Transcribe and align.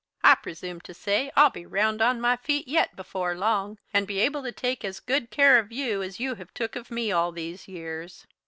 I 0.23 0.33
presume 0.33 0.81
to 0.81 0.95
say 0.95 1.31
I'll 1.35 1.51
be 1.51 1.63
round 1.63 2.01
on 2.01 2.19
my 2.19 2.35
feet 2.35 2.67
yet, 2.67 2.95
before 2.95 3.37
long, 3.37 3.77
and 3.93 4.07
be 4.07 4.19
able 4.19 4.41
to 4.41 4.51
take 4.51 4.83
as 4.83 4.99
good 4.99 5.29
care 5.29 5.59
of 5.59 5.71
you 5.71 6.01
as 6.01 6.19
you 6.19 6.33
have 6.33 6.51
took 6.55 6.75
of 6.75 6.89
me 6.89 7.11
all 7.11 7.31
these 7.31 7.67
years. 7.67 8.25